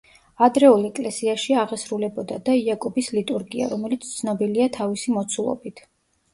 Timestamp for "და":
2.49-2.57